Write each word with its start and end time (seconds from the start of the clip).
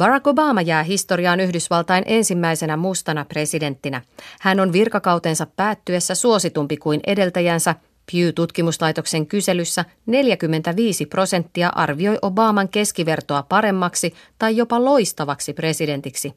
Barack 0.00 0.26
Obama 0.26 0.62
jää 0.62 0.82
historiaan 0.82 1.40
Yhdysvaltain 1.40 2.04
ensimmäisenä 2.06 2.76
mustana 2.76 3.24
presidenttinä. 3.24 4.02
Hän 4.40 4.60
on 4.60 4.72
virkakautensa 4.72 5.46
päättyessä 5.56 6.14
suositumpi 6.14 6.76
kuin 6.76 7.00
edeltäjänsä. 7.06 7.74
Pew-tutkimuslaitoksen 8.12 9.26
kyselyssä 9.26 9.84
45 10.06 11.06
prosenttia 11.06 11.68
arvioi 11.68 12.18
Obaman 12.22 12.68
keskivertoa 12.68 13.42
paremmaksi 13.42 14.14
tai 14.38 14.56
jopa 14.56 14.84
loistavaksi 14.84 15.52
presidentiksi. 15.52 16.34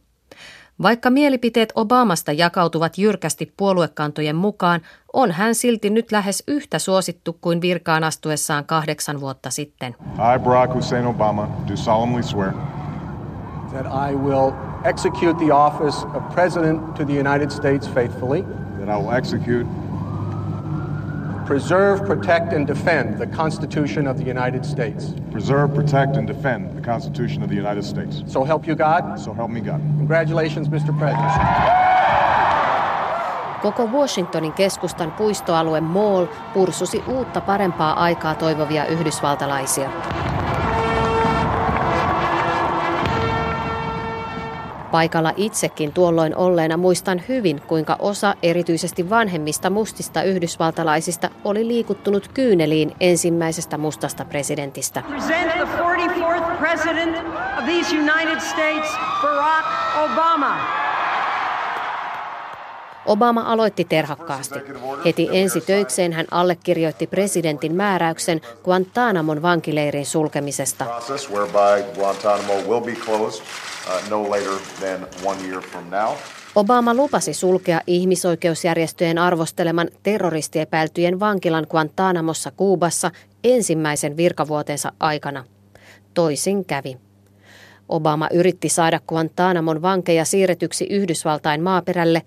Vaikka 0.82 1.10
mielipiteet 1.10 1.74
Obamasta 1.76 2.32
jakautuvat 2.32 2.98
jyrkästi 2.98 3.54
puoluekantojen 3.58 4.36
mukaan, 4.36 4.82
on 5.14 5.32
hän 5.32 5.56
silti 5.56 5.90
nyt 5.90 6.12
lähes 6.12 6.44
yhtä 6.48 6.80
suosittu 6.80 7.38
kuin 7.42 7.62
virkaan 7.62 8.04
astuessaan 8.04 8.66
kahdeksan 8.66 9.20
vuotta 9.20 9.50
sitten. 9.50 9.96
I, 10.36 10.40
Barack 10.40 10.74
Hussein 10.74 11.06
Obama, 11.06 11.48
do 11.70 11.76
solemnly 11.76 12.24
swear 12.24 12.54
that 13.74 13.88
I 13.88 14.14
will 14.14 14.56
execute 14.86 15.38
the 15.40 15.52
office 15.52 16.04
of 16.14 16.34
President 16.34 16.96
to 16.96 17.06
the 17.06 17.14
United 17.14 17.52
States 17.52 17.88
faithfully. 17.88 18.42
That 18.80 18.90
I 18.90 18.98
will 18.98 19.12
execute 19.12 19.68
Preserve, 21.46 22.06
protect, 22.06 22.54
and 22.54 22.66
defend 22.66 23.20
the 23.20 23.28
Constitution 23.28 24.08
of 24.08 24.18
the 24.18 24.24
United 24.24 24.66
States. 24.66 25.14
Preserve, 25.30 25.76
protect, 25.76 26.16
and 26.16 26.26
defend 26.26 26.72
the 26.74 26.82
Constitution 26.82 27.44
of 27.44 27.50
the 27.50 27.56
United 27.56 27.84
States. 27.84 28.24
So 28.28 28.46
help 28.46 28.66
you 28.66 28.76
God. 28.76 29.20
So 29.20 29.34
help 29.34 29.52
me 29.52 29.60
God. 29.60 29.82
Congratulations, 29.98 30.70
Mr. 30.70 30.98
President. 30.98 31.32
Koko 33.62 33.90
Washingtonin 33.92 34.54
keskustan 34.54 35.12
puistoalue 35.12 35.82
Mall 35.82 36.28
pursusi 36.54 37.04
uutta 37.08 37.42
parempaa 37.42 37.94
aikaa 37.94 38.36
toivovia 38.36 38.86
yhdysvaltalaisia. 38.86 39.90
Paikalla 44.94 45.34
itsekin 45.38 45.94
tuolloin 45.94 46.36
olleena 46.36 46.78
muistan 46.78 47.22
hyvin, 47.28 47.62
kuinka 47.62 47.96
osa 48.00 48.36
erityisesti 48.44 49.10
vanhemmista 49.10 49.70
mustista 49.70 50.24
yhdysvaltalaisista 50.24 51.30
oli 51.44 51.68
liikuttunut 51.68 52.28
kyyneliin 52.34 52.96
ensimmäisestä 53.00 53.78
mustasta 53.78 54.26
presidentistä. 54.26 55.04
President 55.08 55.62
Obama. 60.04 60.83
Obama 63.06 63.42
aloitti 63.42 63.86
terhakkaasti. 63.86 64.60
Heti 65.06 65.30
ensi 65.32 65.62
töikseen 65.62 66.14
hän 66.14 66.26
allekirjoitti 66.32 67.08
presidentin 67.08 67.76
määräyksen 67.76 68.42
Guantanamon 68.64 69.42
vankileirin 69.42 70.06
sulkemisesta. 70.06 70.86
Uh, 70.86 71.04
no. 75.92 76.18
Obama 76.56 76.94
lupasi 76.94 77.34
sulkea 77.34 77.82
ihmisoikeusjärjestöjen 77.88 79.18
arvosteleman 79.18 79.90
terroristiepäiltyjen 80.04 81.20
vankilan 81.20 81.68
Guantanamossa 81.70 82.52
Kuubassa 82.52 83.12
ensimmäisen 83.44 84.18
virkavuotensa 84.18 84.92
aikana. 85.00 85.44
Toisin 86.14 86.66
kävi. 86.66 86.98
Obama 87.90 88.28
yritti 88.34 88.70
saada 88.70 89.00
Guantanamon 89.08 89.82
vankeja 89.82 90.26
siirretyksi 90.26 90.86
Yhdysvaltain 90.86 91.62
maaperälle. 91.62 92.22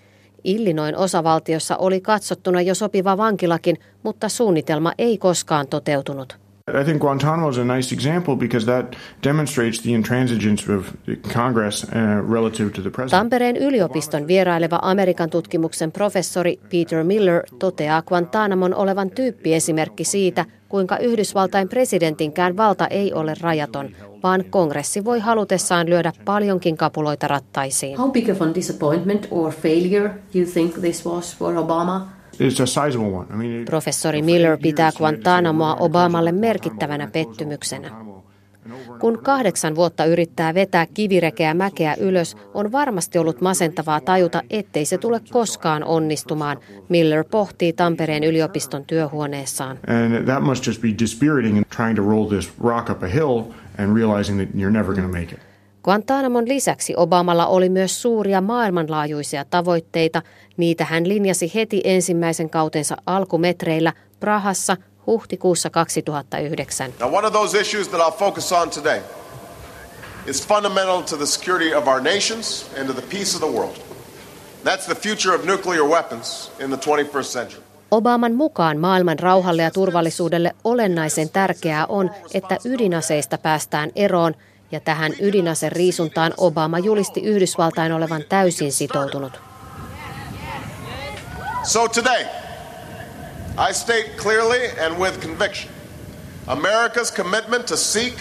Illinoin 0.45 0.97
osavaltiossa 0.97 1.77
oli 1.77 2.00
katsottuna 2.00 2.60
jo 2.60 2.75
sopiva 2.75 3.16
vankilakin, 3.16 3.78
mutta 4.03 4.28
suunnitelma 4.28 4.93
ei 4.99 5.19
koskaan 5.19 5.66
toteutunut. 5.69 6.46
I 6.75 6.84
think 6.84 7.00
Guantanamo 7.00 7.49
is 7.49 7.59
a 7.59 7.65
nice 7.65 7.94
example 7.94 8.37
because 8.37 8.66
that 8.66 8.97
demonstrates 9.25 9.82
the 9.82 9.91
intransigence 9.91 10.77
of 10.77 10.87
Congress 11.34 11.84
uh, 11.84 11.88
relative 12.32 12.71
to 12.71 12.82
the 12.82 12.91
president. 12.91 13.10
Tampereen 13.10 13.56
yliopiston 13.56 14.27
vieraileva 14.27 14.78
Amerikan 14.82 15.31
tutkimuksen 15.31 15.93
professori 15.93 16.59
Peter 16.71 17.04
Miller 17.04 17.43
toteaa 17.59 18.03
Guantanamon 18.03 18.75
olevan 18.75 19.10
tyyppiesimerkki 19.10 20.04
siitä, 20.04 20.44
kuinka 20.69 20.97
Yhdysvaltain 20.99 21.69
presidentinkään 21.69 22.56
valta 22.56 22.87
ei 22.87 23.12
ole 23.12 23.34
rajaton, 23.41 23.88
vaan 24.22 24.44
kongressi 24.50 25.04
voi 25.04 25.21
halutessaan 25.21 25.91
lyödä 25.91 26.12
paljonkin 26.25 26.77
kapuloita 26.77 27.28
rattaisiin. 27.28 27.98
How 27.98 28.10
big 28.10 28.28
of 28.28 28.43
a 28.43 28.54
disappointment 28.54 29.28
or 29.31 29.53
failure 29.53 30.10
you 30.34 30.47
think 30.53 30.75
this 30.81 31.06
was 31.06 31.37
for 31.37 31.54
Obama? 31.54 32.16
Professori 33.64 34.22
Miller 34.22 34.58
pitää 34.62 34.91
Guantanamoa 34.98 35.74
Obamalle 35.74 36.32
merkittävänä 36.32 37.08
pettymyksenä. 37.12 37.91
Kun 39.00 39.19
kahdeksan 39.22 39.74
vuotta 39.74 40.04
yrittää 40.04 40.54
vetää 40.54 40.86
kivirekeä 40.86 41.54
mäkeä 41.54 41.94
ylös, 42.00 42.36
on 42.54 42.72
varmasti 42.72 43.19
ollut 43.19 43.41
masentavaa 43.41 44.00
tajuta, 44.00 44.42
ettei 44.50 44.84
se 44.84 44.98
tule 44.98 45.20
koskaan 45.30 45.84
onnistumaan, 45.84 46.58
Miller 46.88 47.24
pohtii 47.30 47.72
Tampereen 47.72 48.24
yliopiston 48.24 48.84
työhuoneessaan. 48.84 49.78
And 49.88 50.28
Guantanamon 55.86 56.48
lisäksi 56.48 56.94
Obamalla 56.97 57.47
oli 57.47 57.69
myös 57.69 58.02
suuria 58.02 58.41
maailmanlaajuisia 58.41 59.44
tavoitteita. 59.44 60.22
Niitä 60.56 60.84
hän 60.84 61.08
linjasi 61.08 61.52
heti 61.54 61.80
ensimmäisen 61.84 62.50
kautensa 62.50 62.97
alkumetreillä 63.06 63.92
Prahassa 64.20 64.76
huhtikuussa 65.06 65.70
2009. 65.70 66.94
Now 67.00 67.14
one 67.14 67.26
of 67.26 67.32
those 67.32 67.60
issues 67.60 67.88
that 67.88 68.00
I'll 68.00 68.19
focus 68.19 68.52
on 68.52 68.70
today 68.70 69.00
is 70.26 70.48
fundamental 70.48 71.02
to 71.02 71.16
the 71.16 71.26
security 71.26 71.74
of 71.74 71.88
our 71.88 72.00
nations 72.00 72.66
and 72.78 72.86
to 72.86 72.92
the 72.92 73.16
peace 73.16 73.36
of 73.36 73.42
the 73.42 73.58
world. 73.58 73.76
That's 74.64 74.86
the 74.86 74.94
future 74.94 75.34
of 75.36 75.44
nuclear 75.44 75.84
weapons 75.84 76.53
in 76.60 76.70
the 76.70 76.92
21st 76.92 77.24
century. 77.24 77.62
Obaman 77.91 78.34
mukaan 78.34 78.78
maailman 78.78 79.18
rauhalle 79.18 79.62
ja 79.62 79.70
turvallisuudelle 79.70 80.53
olennaisen 80.64 81.30
tärkeää 81.30 81.86
on, 81.86 82.10
että 82.34 82.58
ydinaseista 82.64 83.38
päästään 83.38 83.91
eroon– 83.94 84.34
ja 84.72 84.81
tähän 84.81 85.12
riisuntaan 85.69 86.34
Obama 86.37 86.78
julisti 86.78 87.21
Yhdysvaltain 87.21 87.93
olevan 87.93 88.25
täysin 88.28 88.72
sitoutunut. 88.72 89.41
So 91.62 91.88
today, 91.88 92.27
I 93.71 93.75
state 93.75 94.10
clearly 94.16 94.87
and 94.87 94.99
with 94.99 95.21
conviction 95.21 95.77
America's 96.47 97.10
commitment 97.10 97.66
to 97.66 97.77
seek 97.77 98.15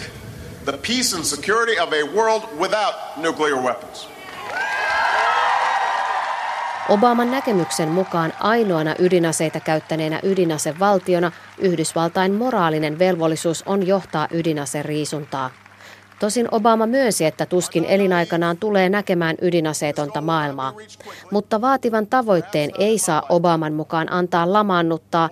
the 0.64 0.72
peace 0.72 1.16
and 1.16 1.24
security 1.24 1.78
of 1.78 1.92
a 1.92 2.04
world 2.14 2.42
without 2.58 2.94
nuclear 3.16 3.56
weapons. 3.56 4.08
Obaman 6.88 7.30
näkemyksen 7.30 7.88
mukaan 7.88 8.32
ainoana 8.40 8.94
ydinaseita 8.98 9.60
käyttäneenä 9.60 10.20
ydinasevaltiona 10.22 11.32
Yhdysvaltain 11.58 12.32
moraalinen 12.34 12.98
velvollisuus 12.98 13.62
on 13.66 13.86
johtaa 13.86 14.28
ydinaseriisuntaa. 14.30 15.50
Tosin 16.20 16.48
Obama 16.50 16.86
myönsi, 16.86 17.24
että 17.24 17.46
tuskin 17.46 17.84
elinaikanaan 17.84 18.56
tulee 18.56 18.88
näkemään 18.88 19.36
ydinaseetonta 19.42 20.20
maailmaa. 20.20 20.72
Mutta 21.30 21.60
vaativan 21.60 22.06
tavoitteen 22.06 22.70
ei 22.78 22.98
saa 22.98 23.22
Obaman 23.28 23.72
mukaan 23.72 24.12
antaa 24.12 24.52
lamaannuttaa. 24.52 25.30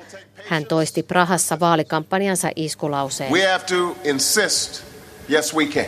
Hän 0.49 0.65
toisti 0.67 1.03
Prahassa 1.03 1.61
vaalikampanjansa 1.61 2.51
iskulauseen. 2.57 3.33
We 3.33 3.47
have 3.47 3.65
to 3.65 3.97
insist, 4.05 4.85
yes 5.31 5.55
we 5.55 5.67
can. 5.67 5.85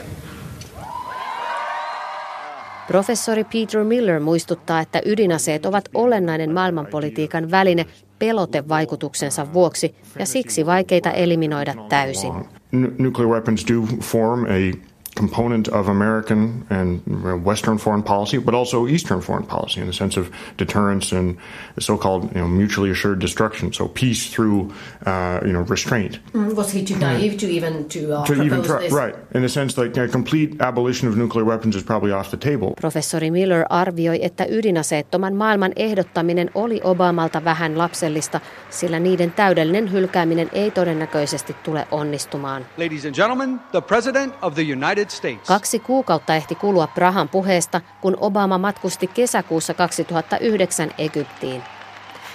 Professori 2.87 3.45
Peter 3.45 3.85
Miller 3.85 4.21
muistuttaa, 4.21 4.81
että 4.81 5.03
ydinaseet 5.05 5.67
ovat 5.67 5.89
olennainen 5.95 6.55
maailmanpolitiikan 6.55 7.51
väline 7.51 7.87
pelotevaikutuksensa 8.19 9.53
vuoksi 9.53 9.95
ja 10.19 10.27
siksi 10.27 10.67
vaikeita 10.67 11.11
eliminoida 11.11 11.75
täysin. 11.89 12.56
Nuclear 12.73 13.29
weapons 13.29 13.63
do 13.65 13.87
form 13.87 14.47
a 14.51 14.75
component 15.17 15.69
of 15.69 15.89
American 15.89 16.67
and 16.71 17.03
Western 17.45 17.79
foreign 17.79 18.03
policy, 18.03 18.39
but 18.39 18.55
also 18.55 18.87
Eastern 18.87 19.21
foreign 19.21 19.47
policy 19.47 19.81
in 19.81 19.87
the 19.87 19.93
sense 19.93 20.17
of 20.17 20.31
deterrence 20.57 21.13
and 21.13 21.37
so-called 21.79 22.23
you 22.35 22.41
know, 22.41 22.49
mutually 22.49 22.91
assured 22.91 23.19
destruction. 23.19 23.73
So 23.73 23.89
peace 23.89 24.31
through 24.35 24.73
uh, 25.07 25.41
you 25.47 25.53
know 25.53 25.63
restraint. 25.63 26.21
Mm, 26.33 26.55
was 26.55 26.71
he 26.71 26.85
too 26.85 26.99
naive 26.99 27.37
to 27.39 27.47
even 27.47 27.89
to, 27.89 27.99
uh, 28.13 28.27
to 28.27 28.43
even 28.43 28.63
try, 28.63 28.81
this? 28.81 28.93
Right, 28.93 29.15
in 29.35 29.45
a 29.45 29.49
sense, 29.49 29.83
like 29.83 29.97
a 29.97 30.09
complete 30.09 30.57
abolition 30.61 31.09
of 31.09 31.17
nuclear 31.17 31.45
weapons 31.45 31.77
is 31.77 31.83
probably 31.83 32.13
off 32.13 32.31
the 32.31 32.51
table. 32.51 32.75
Professori 32.81 33.31
Miller 33.31 33.65
arvioi, 33.71 34.25
että 34.25 34.47
ydinaseettoman 34.49 35.35
maailman 35.35 35.73
ehdottaminen 35.77 36.51
oli 36.55 36.81
Obamalta 36.85 37.45
vähän 37.45 37.79
lapsellista, 37.79 38.41
sillä 38.71 39.01
niiden 39.01 39.33
täydellinen 39.33 39.93
hylkääminen 39.93 40.51
ei 40.53 40.71
todennäköisesti 40.71 41.57
tule 41.63 41.87
onnistumaan. 41.91 42.67
Ladies 42.77 43.05
and 43.05 43.15
gentlemen, 43.15 43.61
the 43.71 43.81
president 43.81 44.35
of 44.43 44.55
the 44.55 44.63
United 44.63 45.06
United 45.06 45.06
States. 45.06 45.06
Kaksi 45.47 45.79
kuukautta 45.79 46.35
ehti 46.35 46.55
kulua 46.55 46.87
Prahan 46.87 47.29
puheesta, 47.29 47.81
kun 48.01 48.17
Obama 48.21 48.59
matkusti 48.59 49.07
kesäkuussa 49.07 49.75
2009 49.75 50.91
Egyptiin. 50.99 51.63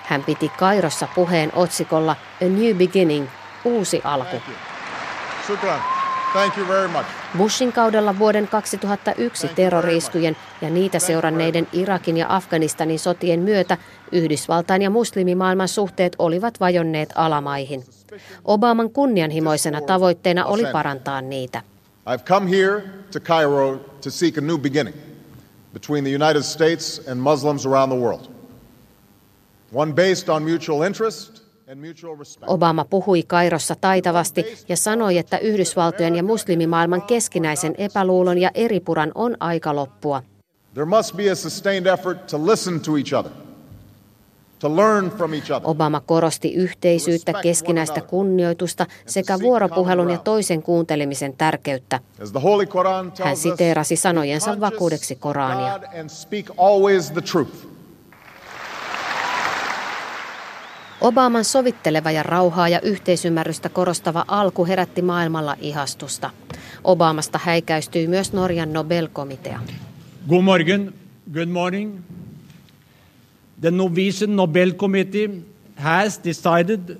Hän 0.03 0.23
piti 0.23 0.51
Kairossa 0.59 1.07
puheen 1.15 1.51
otsikolla 1.55 2.15
A 2.41 2.45
New 2.45 2.75
Beginning, 2.75 3.27
uusi 3.65 4.01
alku. 4.03 4.37
Thank 6.33 6.57
you 6.57 6.67
very 6.67 6.87
much. 6.87 7.05
Bushin 7.37 7.73
kaudella 7.73 8.19
vuoden 8.19 8.47
2001 8.47 9.47
terroriskujen 9.47 10.37
ja 10.61 10.69
niitä 10.69 10.99
seuranneiden 10.99 11.67
Irakin 11.73 12.17
ja 12.17 12.25
Afganistanin 12.29 12.99
sotien 12.99 13.39
myötä 13.39 13.77
Yhdysvaltain 14.11 14.81
ja 14.81 14.89
muslimimaailman 14.89 15.67
suhteet 15.67 16.15
olivat 16.19 16.59
vajonneet 16.59 17.09
alamaihin. 17.15 17.83
Obaman 18.45 18.89
kunnianhimoisena 18.89 19.81
tavoitteena 19.81 20.45
oli 20.45 20.65
parantaa 20.65 21.21
niitä. 21.21 21.61
I've 22.05 22.25
come 22.25 22.47
here 22.47 22.83
to 23.11 23.19
Cairo 23.19 23.79
to 24.01 24.11
seek 24.11 24.37
a 24.37 24.41
new 24.41 24.57
beginning 24.57 24.95
between 25.73 26.03
the 26.03 26.11
United 26.11 26.43
States 26.43 26.99
and 27.07 27.21
Muslims 27.21 27.65
around 27.65 27.89
the 27.89 27.95
world. 27.95 28.27
One 29.71 29.93
based 29.93 30.29
on 30.29 30.43
mutual 30.43 30.83
interest 30.83 31.41
Obama 32.47 32.85
puhui 32.85 33.23
Kairossa 33.23 33.75
taitavasti 33.75 34.45
ja 34.69 34.77
sanoi, 34.77 35.17
että 35.17 35.37
Yhdysvaltojen 35.37 36.15
ja 36.15 36.23
muslimimaailman 36.23 37.01
keskinäisen 37.01 37.75
epäluulon 37.77 38.37
ja 38.37 38.51
eripuran 38.53 39.11
on 39.15 39.37
aika 39.39 39.75
loppua. 39.75 40.23
There 40.73 40.85
must 40.85 41.15
be 41.15 41.31
a 41.31 41.35
sustained 41.35 41.85
effort 41.85 42.27
to 42.27 42.45
listen 42.45 42.79
to 42.79 42.95
each 42.95 43.13
other. 43.13 43.31
Obama 45.63 45.99
korosti 45.99 46.53
yhteisyyttä, 46.53 47.33
keskinäistä 47.33 48.01
kunnioitusta 48.01 48.85
sekä 49.05 49.39
vuoropuhelun 49.39 50.09
ja 50.09 50.17
toisen 50.17 50.63
kuuntelemisen 50.63 51.33
tärkeyttä. 51.37 51.99
Hän 53.23 53.37
siteerasi 53.37 53.95
sanojensa 53.95 54.59
vakuudeksi 54.59 55.15
Korania. 55.15 55.79
Obaman 61.01 61.45
sovitteleva 61.45 62.11
ja 62.11 62.23
rauhaa 62.23 62.69
ja 62.69 62.81
yhteisymmärrystä 62.81 63.69
korostava 63.69 64.25
alku 64.27 64.65
herätti 64.65 65.01
maailmalla 65.01 65.55
ihastusta. 65.59 66.29
Obamasta 66.83 67.39
häikäistyi 67.43 68.07
myös 68.07 68.33
Norjan 68.33 68.73
Nobelkomitea. 68.73 69.59
God 70.29 70.41
morgen, 70.41 70.93
good 71.33 71.49
morning. 71.49 71.99
The 73.61 73.69
Norwegian 73.69 74.35
Nobel 74.35 74.73
Committee 74.73 75.43
has 75.75 76.17
decided 76.17 76.99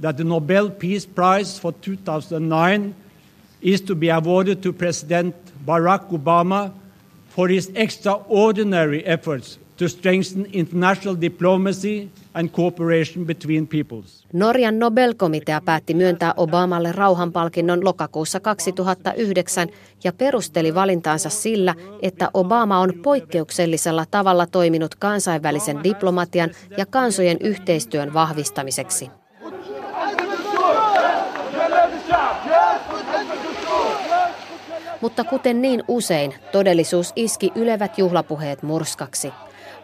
that 0.00 0.16
the 0.16 0.24
Nobel 0.24 0.70
Peace 0.70 1.04
Prize 1.04 1.58
for 1.58 1.72
2009 1.72 2.94
is 3.60 3.80
to 3.82 3.94
be 3.94 4.08
awarded 4.08 4.62
to 4.62 4.72
President 4.72 5.36
Barack 5.66 6.10
Obama 6.10 6.72
for 7.28 7.46
his 7.48 7.70
extraordinary 7.74 9.04
efforts 9.04 9.58
to 9.76 9.88
strengthen 9.88 10.46
international 10.52 11.16
diplomacy 11.20 12.08
and 12.34 12.48
cooperation 12.48 13.26
between 13.26 13.66
peoples. 13.66 14.24
Norjan 14.32 14.78
Nobelkomitea 14.78 15.60
päätti 15.60 15.94
myöntää 15.94 16.34
Obamalle 16.36 16.92
rauhanpalkinnon 16.92 17.84
lokakuussa 17.84 18.40
2009 18.40 19.68
ja 20.04 20.12
perusteli 20.12 20.74
valintaansa 20.74 21.30
sillä, 21.30 21.74
että 22.02 22.30
Obama 22.34 22.78
on 22.78 22.92
poikkeuksellisella 23.02 24.04
tavalla 24.10 24.46
toiminut 24.46 24.94
kansainvälisen 24.94 25.84
diplomatian 25.84 26.50
ja 26.76 26.86
kansojen 26.86 27.36
yhteistyön 27.40 28.14
vahvistamiseksi. 28.14 29.10
Mutta 35.00 35.24
kuten 35.24 35.62
niin 35.62 35.82
usein, 35.88 36.34
todellisuus 36.52 37.12
iski 37.16 37.52
ylevät 37.54 37.98
juhlapuheet 37.98 38.62
murskaksi– 38.62 39.32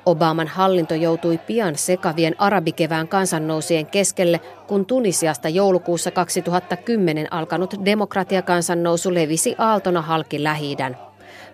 Obaman 0.09 0.49
hallinto 0.49 0.95
joutui 0.95 1.39
pian 1.39 1.77
sekavien 1.77 2.35
arabikevään 2.39 3.09
kansannousien 3.09 3.87
keskelle, 3.87 4.41
kun 4.67 4.87
Tunisiasta 4.87 5.49
joulukuussa 5.49 6.11
2010 6.11 7.33
alkanut 7.33 7.75
demokratiakansannousu 7.85 9.15
levisi 9.15 9.55
aaltona 9.59 10.03
halki 10.03 10.43
lähi 10.43 10.77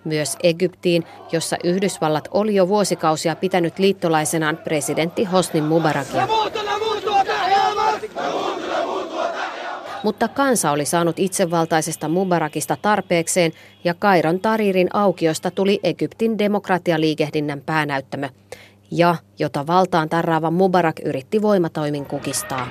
Myös 0.04 0.36
Egyptiin, 0.42 1.04
jossa 1.32 1.56
Yhdysvallat 1.64 2.28
oli 2.30 2.54
jo 2.54 2.68
vuosikausia 2.68 3.36
pitänyt 3.36 3.78
liittolaisenaan 3.78 4.56
presidentti 4.56 5.24
Hosni 5.24 5.60
Mubarakia. 5.60 6.28
Mutta 10.04 10.28
kansa 10.28 10.70
oli 10.70 10.84
saanut 10.84 11.18
itsevaltaisesta 11.18 12.08
Mubarakista 12.08 12.76
tarpeekseen 12.82 13.52
ja 13.84 13.94
Kairon 13.94 14.40
Taririn 14.40 14.88
aukiosta 14.92 15.50
tuli 15.50 15.80
Egyptin 15.82 16.38
demokratialiikehdinnän 16.38 17.60
päänäyttämö. 17.60 18.28
Ja 18.90 19.16
jota 19.38 19.66
valtaan 19.66 20.08
tarraava 20.08 20.50
Mubarak 20.50 20.96
yritti 21.04 21.42
voimatoimin 21.42 22.06
kukistaa. 22.06 22.68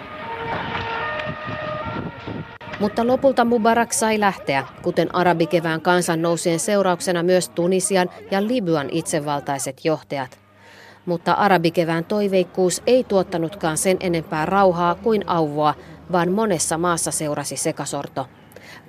Mutta 2.79 3.07
lopulta 3.07 3.45
Mubarak 3.45 3.93
sai 3.93 4.19
lähteä, 4.19 4.67
kuten 4.81 5.15
arabikevään 5.15 5.81
kansannousien 5.81 6.59
seurauksena 6.59 7.23
myös 7.23 7.49
Tunisian 7.49 8.09
ja 8.31 8.47
Libyan 8.47 8.89
itsevaltaiset 8.91 9.85
johtajat. 9.85 10.39
Mutta 11.05 11.33
arabikevään 11.33 12.05
toiveikkuus 12.05 12.81
ei 12.87 13.03
tuottanutkaan 13.03 13.77
sen 13.77 13.97
enempää 13.99 14.45
rauhaa 14.45 14.95
kuin 14.95 15.23
auvoa, 15.27 15.73
vaan 16.13 16.31
monessa 16.31 16.77
maassa 16.77 17.11
seurasi 17.11 17.57
sekasorto. 17.57 18.27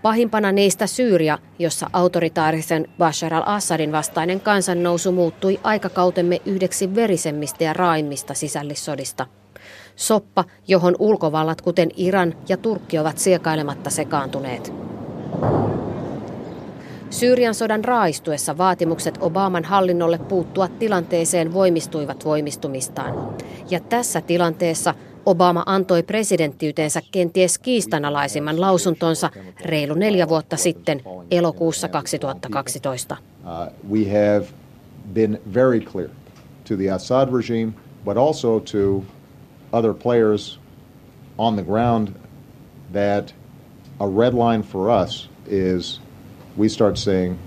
Pahimpana 0.02 0.52
niistä 0.52 0.86
Syyria, 0.86 1.38
jossa 1.58 1.90
autoritaarisen 1.92 2.88
Bashar 2.98 3.34
al-Assadin 3.34 3.92
vastainen 3.92 4.40
kansannousu 4.40 5.12
muuttui 5.12 5.60
aikakautemme 5.62 6.40
yhdeksi 6.46 6.94
verisemmistä 6.94 7.64
ja 7.64 7.72
raimmista 7.72 8.34
sisällissodista. 8.34 9.26
Soppa, 9.96 10.44
johon 10.68 10.96
ulkovallat 10.98 11.62
kuten 11.62 11.88
Iran 11.96 12.34
ja 12.48 12.56
Turkki 12.56 12.98
ovat 12.98 13.18
siekailematta 13.18 13.90
sekaantuneet. 13.90 14.72
Syyrian 17.10 17.54
sodan 17.54 17.84
raaistuessa 17.84 18.58
vaatimukset 18.58 19.18
Obaman 19.20 19.64
hallinnolle 19.64 20.18
puuttua 20.18 20.68
tilanteeseen 20.68 21.52
voimistuivat 21.52 22.24
voimistumistaan. 22.24 23.36
Ja 23.70 23.80
tässä 23.80 24.20
tilanteessa 24.20 24.94
Obama 25.26 25.62
antoi 25.66 26.02
presidenttiyteensä 26.02 27.00
kenties 27.10 27.58
kiistanalaisimman 27.58 28.60
lausuntonsa 28.60 29.30
reilu 29.64 29.94
neljä 29.94 30.28
vuotta 30.28 30.56
sitten 30.56 31.00
elokuussa 31.30 31.88
2012. 31.88 33.16
Uh, 33.44 33.90
we 33.90 34.04
have 34.04 34.46
been 35.14 35.40
very 35.54 35.80
clear 35.80 36.10
to 36.68 36.76
the 36.76 36.90
Assad 36.90 37.28
regime, 37.32 37.72
but 38.04 38.16
also 38.16 38.60
to 38.60 39.04
other 39.72 39.94
players 39.94 40.60
on 41.38 41.56
the 41.56 41.64
ground 41.64 42.08
that 42.92 43.34
a 44.00 44.06
red 44.06 44.34
line 44.34 44.62
for 44.62 44.90
us 45.02 45.30
is 45.46 46.00
we 46.58 46.68
start 46.68 46.96
seeing 46.96 47.38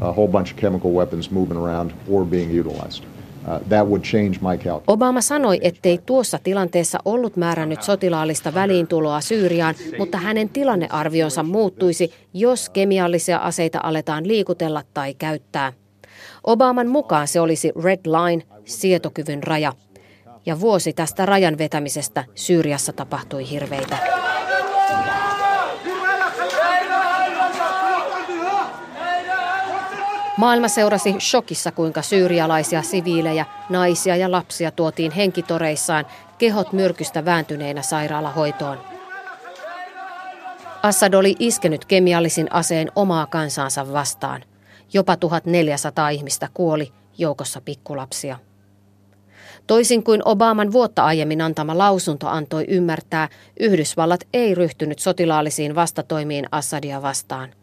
a 0.00 0.12
whole 0.12 0.28
bunch 0.28 0.52
of 0.52 0.56
chemical 0.56 0.92
weapons 0.92 1.30
moving 1.30 1.56
around 1.56 1.92
or 2.10 2.24
being 2.24 2.50
utilized. 2.50 3.04
Uh, 3.42 4.82
Obama 4.86 5.20
sanoi, 5.20 5.58
ettei 5.62 5.98
tuossa 6.06 6.38
tilanteessa 6.42 6.98
ollut 7.04 7.36
määrännyt 7.36 7.82
sotilaallista 7.82 8.54
väliintuloa 8.54 9.20
Syyriaan, 9.20 9.74
mutta 9.98 10.18
hänen 10.18 10.48
tilannearvionsa 10.48 11.42
muuttuisi, 11.42 12.12
jos 12.34 12.70
kemiallisia 12.70 13.38
aseita 13.38 13.80
aletaan 13.82 14.28
liikutella 14.28 14.82
tai 14.94 15.14
käyttää. 15.14 15.72
Obaman 16.44 16.88
mukaan 16.88 17.28
se 17.28 17.40
olisi 17.40 17.72
red 17.84 18.00
line, 18.06 18.42
sietokyvyn 18.64 19.42
raja. 19.42 19.72
Ja 20.46 20.60
vuosi 20.60 20.92
tästä 20.92 21.26
rajan 21.26 21.58
vetämisestä 21.58 22.24
Syyriassa 22.34 22.92
tapahtui 22.92 23.50
hirveitä. 23.50 24.21
Maailma 30.36 30.68
seurasi 30.68 31.14
shokissa, 31.20 31.72
kuinka 31.72 32.02
syyrialaisia 32.02 32.82
siviilejä, 32.82 33.46
naisia 33.68 34.16
ja 34.16 34.30
lapsia 34.30 34.70
tuotiin 34.70 35.12
henkitoreissaan, 35.12 36.06
kehot 36.38 36.72
myrkystä 36.72 37.24
vääntyneenä 37.24 37.82
sairaalahoitoon. 37.82 38.78
Assad 40.82 41.14
oli 41.14 41.36
iskenyt 41.38 41.84
kemiallisin 41.84 42.52
aseen 42.52 42.92
omaa 42.96 43.26
kansaansa 43.26 43.92
vastaan. 43.92 44.44
Jopa 44.92 45.16
1400 45.16 46.08
ihmistä 46.08 46.48
kuoli, 46.54 46.92
joukossa 47.18 47.60
pikkulapsia. 47.60 48.38
Toisin 49.66 50.02
kuin 50.02 50.22
Obaman 50.24 50.72
vuotta 50.72 51.04
aiemmin 51.04 51.40
antama 51.40 51.78
lausunto 51.78 52.28
antoi 52.28 52.64
ymmärtää, 52.68 53.28
Yhdysvallat 53.60 54.20
ei 54.32 54.54
ryhtynyt 54.54 54.98
sotilaallisiin 54.98 55.74
vastatoimiin 55.74 56.46
Assadia 56.52 57.02
vastaan– 57.02 57.54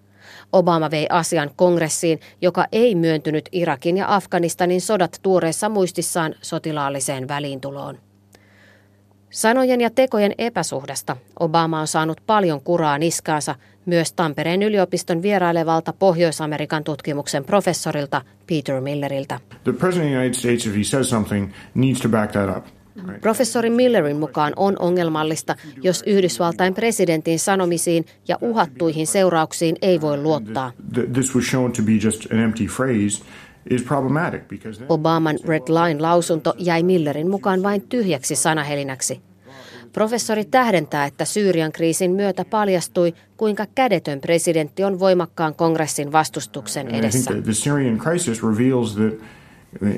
Obama 0.53 0.91
vei 0.91 1.07
asian 1.09 1.49
kongressiin, 1.55 2.19
joka 2.41 2.65
ei 2.71 2.95
myöntynyt 2.95 3.49
Irakin 3.51 3.97
ja 3.97 4.15
Afganistanin 4.15 4.81
sodat 4.81 5.19
tuoreessa 5.21 5.69
muistissaan 5.69 6.35
sotilaalliseen 6.41 7.27
väliintuloon. 7.27 7.97
Sanojen 9.29 9.81
ja 9.81 9.89
tekojen 9.89 10.33
epäsuhdasta 10.37 11.17
Obama 11.39 11.79
on 11.79 11.87
saanut 11.87 12.21
paljon 12.25 12.61
kuraa 12.61 12.97
niskaansa 12.97 13.55
myös 13.85 14.13
Tampereen 14.13 14.63
yliopiston 14.63 15.21
vierailevalta 15.21 15.93
Pohjois-Amerikan 15.93 16.83
tutkimuksen 16.83 17.45
professorilta 17.45 18.21
Peter 18.47 18.81
Milleriltä. 18.81 19.39
The 19.63 19.73
president 19.73 20.05
of 20.05 20.11
the 20.11 20.17
United 20.17 20.33
States, 20.33 20.65
if 20.65 20.75
he 20.75 20.83
says 20.83 21.09
something, 21.09 21.51
needs 21.73 22.01
to 22.01 22.09
back 22.09 22.31
that 22.31 22.57
up. 22.57 22.78
Professori 23.21 23.69
Millerin 23.69 24.17
mukaan 24.17 24.53
on 24.55 24.75
ongelmallista, 24.79 25.55
jos 25.83 26.03
Yhdysvaltain 26.05 26.73
presidentin 26.73 27.39
sanomisiin 27.39 28.05
ja 28.27 28.37
uhattuihin 28.41 29.07
seurauksiin 29.07 29.75
ei 29.81 30.01
voi 30.01 30.17
luottaa. 30.17 30.71
Obaman 34.89 35.37
Red 35.45 35.63
Line-lausunto 35.67 36.53
jäi 36.57 36.83
Millerin 36.83 37.29
mukaan 37.29 37.63
vain 37.63 37.81
tyhjäksi 37.81 38.35
sanahelinäksi. 38.35 39.21
Professori 39.93 40.45
tähdentää, 40.45 41.05
että 41.05 41.25
Syyrian 41.25 41.71
kriisin 41.71 42.11
myötä 42.11 42.45
paljastui, 42.45 43.13
kuinka 43.37 43.65
kädetön 43.75 44.21
presidentti 44.21 44.83
on 44.83 44.99
voimakkaan 44.99 45.55
kongressin 45.55 46.11
vastustuksen 46.11 46.87
edessä. 46.87 47.31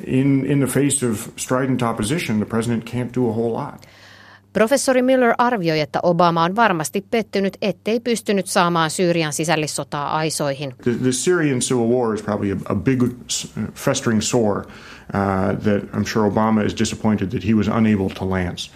In, 0.06 0.46
in 0.46 0.58
the 0.58 0.66
face 0.66 1.06
of 1.10 1.28
strident 1.36 1.82
opposition, 1.82 2.38
the 2.38 2.46
president 2.46 2.90
can't 2.90 3.14
do 3.14 3.28
a 3.28 3.32
whole 3.32 3.52
lot. 3.52 3.86
Professori 4.52 5.02
Miller 5.02 5.34
arvioi, 5.38 5.80
että 5.80 6.00
Obama 6.02 6.44
on 6.44 6.56
varmasti 6.56 7.04
pettynyt, 7.10 7.56
ettei 7.62 8.00
pystynyt 8.00 8.46
saamaan 8.46 8.90
Syyrian 8.90 9.32
sisällissotaa 9.32 10.16
aisoihin. 10.16 10.74
The, 10.82 10.94
the 10.94 11.12
Syrian 11.12 11.60
civil 11.60 11.88
war 11.88 12.14
is 12.14 12.22
probably 12.22 12.52
a, 12.52 12.56
a 12.64 12.74
big 12.74 13.02
festering 13.74 14.20
sore 14.20 14.60
uh, 14.60 15.58
that 15.62 15.82
I'm 15.94 16.04
sure 16.06 16.30
Obama 16.30 16.66
is 16.66 16.78
disappointed 16.78 17.28
that 17.28 17.44
he 17.44 17.54
was 17.54 17.68
unable 17.68 18.08
to 18.18 18.30
lance. 18.30 18.70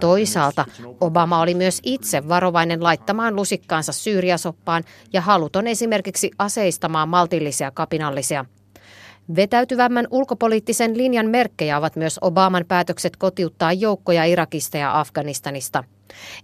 Toisaalta 0.00 0.64
Obama 1.00 1.40
oli 1.40 1.54
myös 1.54 1.80
itse 1.82 2.28
varovainen 2.28 2.82
laittamaan 2.82 3.36
lusikkaansa 3.36 3.92
Syyriasoppaan 3.92 4.84
ja 5.12 5.20
haluton 5.20 5.66
esimerkiksi 5.66 6.30
aseistamaan 6.38 7.08
maltillisia 7.08 7.70
kapinallisia. 7.70 8.44
Vetäytyvämmän 9.36 10.06
ulkopoliittisen 10.10 10.98
linjan 10.98 11.26
merkkejä 11.26 11.78
ovat 11.78 11.96
myös 11.96 12.18
Obaman 12.20 12.64
päätökset 12.68 13.16
kotiuttaa 13.16 13.72
joukkoja 13.72 14.24
Irakista 14.24 14.76
ja 14.76 15.00
Afganistanista. 15.00 15.84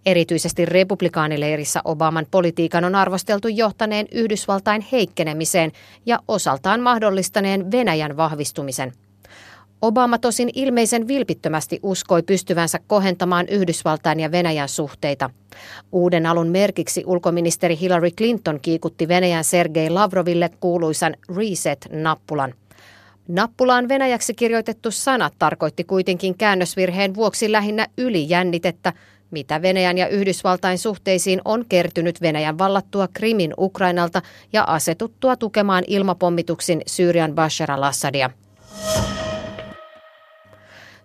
Erityisesti 0.06 0.64
republikaanileirissä 0.64 1.80
Obaman 1.84 2.26
politiikan 2.30 2.84
on 2.84 2.94
arvosteltu 2.94 3.48
johtaneen 3.48 4.06
Yhdysvaltain 4.12 4.86
heikkenemiseen 4.92 5.72
ja 6.06 6.18
osaltaan 6.28 6.80
mahdollistaneen 6.80 7.70
Venäjän 7.70 8.16
vahvistumisen– 8.16 8.92
Obama 9.84 10.18
tosin 10.18 10.50
ilmeisen 10.54 11.08
vilpittömästi 11.08 11.80
uskoi 11.82 12.22
pystyvänsä 12.22 12.78
kohentamaan 12.86 13.48
Yhdysvaltain 13.48 14.20
ja 14.20 14.32
Venäjän 14.32 14.68
suhteita. 14.68 15.30
Uuden 15.92 16.26
alun 16.26 16.48
merkiksi 16.48 17.02
ulkoministeri 17.06 17.78
Hillary 17.80 18.10
Clinton 18.10 18.60
kiikutti 18.62 19.08
Venäjän 19.08 19.44
Sergei 19.44 19.90
Lavroville 19.90 20.50
kuuluisan 20.60 21.16
Reset-nappulan. 21.36 22.54
Nappulaan 23.28 23.88
venäjäksi 23.88 24.34
kirjoitettu 24.34 24.90
sana 24.90 25.30
tarkoitti 25.38 25.84
kuitenkin 25.84 26.38
käännösvirheen 26.38 27.14
vuoksi 27.14 27.52
lähinnä 27.52 27.86
ylijännitettä, 27.98 28.92
mitä 29.30 29.62
Venäjän 29.62 29.98
ja 29.98 30.08
Yhdysvaltain 30.08 30.78
suhteisiin 30.78 31.40
on 31.44 31.64
kertynyt 31.68 32.20
Venäjän 32.20 32.58
vallattua 32.58 33.08
Krimin 33.14 33.54
Ukrainalta 33.58 34.22
ja 34.52 34.64
asetuttua 34.64 35.36
tukemaan 35.36 35.84
ilmapommituksin 35.86 36.82
Syyrian 36.86 37.34
Bashar 37.34 37.70
al-Assadia. 37.70 38.30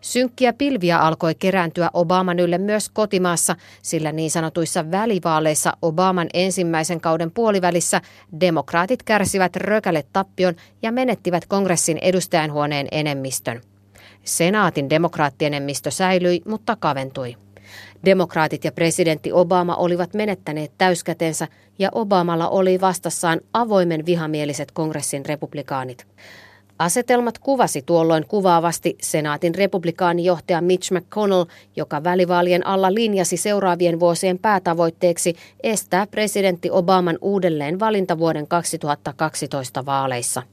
Synkkiä 0.02 0.54
pilviä 0.54 0.98
alkoi 0.98 1.36
kerääntyä 1.36 1.90
Obaman 1.94 2.40
ylle 2.40 2.58
myös 2.58 2.90
kotimaassa, 2.90 3.56
sillä 3.82 4.12
niin 4.12 4.32
sanotuissa 4.32 4.92
välivaaleissa 4.92 5.78
Obaman 5.82 6.28
ensimmäisen 6.34 7.02
kauden 7.02 7.32
puolivälissä 7.32 8.02
demokraatit 8.40 9.04
kärsivät 9.04 9.56
rökäle 9.56 10.04
tappion 10.14 10.56
ja 10.82 10.92
menettivät 10.92 11.46
kongressin 11.46 11.98
edustajanhuoneen 11.98 12.88
enemmistön. 12.92 13.62
Senaatin 14.24 14.90
demokraattienemmistö 14.90 15.92
säilyi, 15.92 16.42
mutta 16.46 16.76
kaventui. 16.76 17.36
Demokraatit 18.06 18.64
ja 18.64 18.72
presidentti 18.72 19.32
Obama 19.32 19.76
olivat 19.76 20.14
menettäneet 20.14 20.72
täyskätensä 20.78 21.48
ja 21.80 21.90
Obamalla 21.92 22.50
oli 22.50 22.82
vastassaan 22.82 23.42
avoimen 23.54 24.06
vihamieliset 24.06 24.72
kongressin 24.72 25.26
republikaanit. 25.26 26.08
Asetelmat 26.80 27.40
kuvasi 27.40 27.82
tuolloin 27.82 28.26
kuvaavasti 28.28 28.98
senaatin 29.02 29.56
republikaanijohtaja 29.56 30.62
Mitch 30.62 30.92
McConnell, 30.92 31.46
joka 31.76 32.04
välivaalien 32.04 32.68
alla 32.68 32.94
linjasi 32.94 33.38
seuraavien 33.38 34.00
vuosien 34.00 34.40
päätavoitteeksi 34.40 35.36
estää 35.64 36.08
presidentti 36.08 36.72
Obaman 36.72 37.18
uudelleen 37.22 37.80
valinta 37.80 38.20
vuoden 38.20 38.48
2012 38.48 39.86
vaaleissa. 39.86 40.44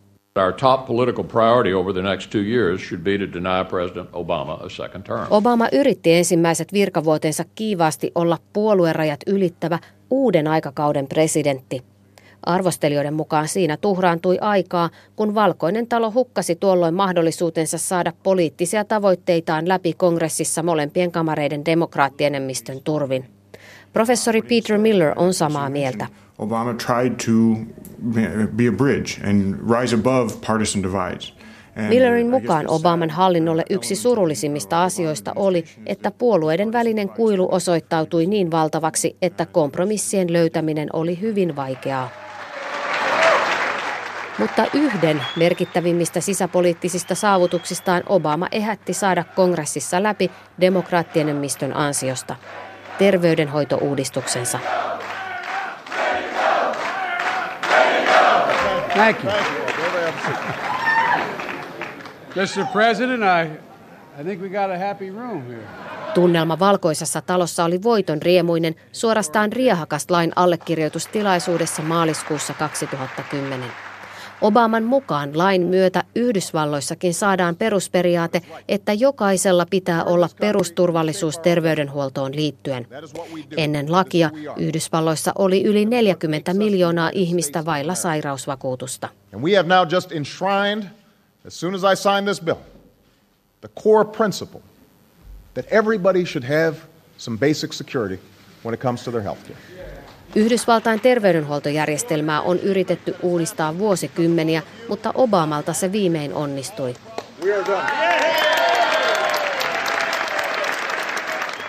Our 0.44 0.52
top 0.52 0.86
political 0.86 1.24
priority 1.24 1.72
over 1.72 1.92
the 1.92 2.02
next 2.02 2.30
two 2.30 2.40
years 2.40 2.88
should 2.88 3.04
be 3.04 3.18
to 3.18 3.32
deny 3.32 3.64
President 3.70 4.08
Obama 4.12 4.52
a 4.52 4.68
second 4.68 5.02
term. 5.02 5.26
Obama 5.30 5.68
yritti 5.72 6.14
ensimmäiset 6.14 6.72
virkavuotensa 6.72 7.44
kiivaasti 7.54 8.12
olla 8.14 8.38
puoluerajat 8.52 9.20
ylittävä 9.26 9.78
uuden 10.10 10.46
aikakauden 10.46 11.06
presidentti. 11.06 11.82
Arvostelijoiden 12.42 13.14
mukaan 13.14 13.48
siinä 13.48 13.76
tuhraantui 13.76 14.38
aikaa, 14.40 14.90
kun 15.16 15.34
Valkoinen 15.34 15.86
talo 15.86 16.12
hukkasi 16.12 16.56
tuolloin 16.56 16.94
mahdollisuutensa 16.94 17.78
saada 17.78 18.12
poliittisia 18.22 18.84
tavoitteitaan 18.84 19.68
läpi 19.68 19.92
kongressissa 19.92 20.62
molempien 20.62 21.12
kamareiden 21.12 21.64
demokraattienemmistön 21.64 22.80
turvin. 22.84 23.24
Professori 23.92 24.42
Peter 24.42 24.78
Miller 24.78 25.12
on 25.16 25.34
samaa 25.34 25.70
mieltä. 25.70 26.06
Obama 26.38 26.74
tried 26.74 27.10
to 27.10 27.32
be 28.56 28.68
a 28.68 28.72
bridge 28.72 29.30
and 29.30 29.54
rise 29.80 29.94
above 29.94 30.32
partisan 30.46 30.82
divides. 30.82 31.34
Millerin 31.88 32.30
mukaan 32.30 32.68
Obaman 32.68 33.10
hallinnolle 33.10 33.64
yksi 33.70 33.96
surullisimmista 33.96 34.84
asioista 34.84 35.32
oli, 35.36 35.64
että 35.86 36.10
puolueiden 36.10 36.72
välinen 36.72 37.08
kuilu 37.08 37.48
osoittautui 37.50 38.26
niin 38.26 38.50
valtavaksi, 38.50 39.16
että 39.22 39.46
kompromissien 39.46 40.32
löytäminen 40.32 40.88
oli 40.92 41.20
hyvin 41.20 41.56
vaikeaa. 41.56 42.25
Mutta 44.38 44.66
yhden 44.74 45.22
merkittävimmistä 45.36 46.20
sisäpoliittisista 46.20 47.14
saavutuksistaan 47.14 48.02
Obama 48.06 48.46
ehätti 48.52 48.92
saada 48.92 49.24
kongressissa 49.24 50.02
läpi 50.02 50.30
demokraattienemmistön 50.60 51.76
ansiosta, 51.76 52.36
terveydenhoitouudistuksensa. 52.98 54.58
Thank 58.94 59.24
you. 59.24 59.32
Mr. 62.36 62.66
President, 62.72 63.22
I, 63.22 63.50
I 64.20 64.24
think 64.24 64.42
we 64.42 64.48
got 64.48 64.70
a 64.70 64.78
happy 64.78 65.10
room 65.10 65.42
here. 65.42 65.62
Tunnelma 66.14 66.58
valkoisessa 66.58 67.20
talossa 67.20 67.64
oli 67.64 67.82
voiton 67.82 68.22
riemuinen, 68.22 68.74
suorastaan 68.92 69.52
riehakas 69.52 70.10
lain 70.10 70.32
allekirjoitustilaisuudessa 70.36 71.82
maaliskuussa 71.82 72.54
2010. 72.54 73.85
Obaman 74.40 74.84
mukaan 74.84 75.38
lain 75.38 75.62
myötä 75.62 76.04
Yhdysvalloissakin 76.14 77.14
saadaan 77.14 77.56
perusperiaate, 77.56 78.42
että 78.68 78.92
jokaisella 78.92 79.66
pitää 79.70 80.04
olla 80.04 80.28
perusturvallisuus 80.40 81.38
terveydenhuoltoon 81.38 82.36
liittyen. 82.36 82.86
Ennen 83.56 83.92
lakia 83.92 84.30
Yhdysvalloissa 84.56 85.32
oli 85.38 85.64
yli 85.64 85.84
40 85.84 86.54
miljoonaa 86.54 87.10
ihmistä 87.14 87.64
vailla 87.64 87.94
sairausvakuutusta. 87.94 89.08
some 97.18 97.38
basic 97.38 97.72
security 97.72 98.18
when 98.64 98.74
it 98.74 98.80
comes 98.80 99.04
to 99.04 99.10
their 99.10 99.22
health 99.22 99.46
care. 99.46 99.75
Yhdysvaltain 100.34 101.00
terveydenhuoltojärjestelmää 101.00 102.40
on 102.40 102.58
yritetty 102.58 103.14
uudistaa 103.22 103.78
vuosikymmeniä, 103.78 104.62
mutta 104.88 105.12
Obamalta 105.14 105.72
se 105.72 105.92
viimein 105.92 106.34
onnistui. 106.34 106.94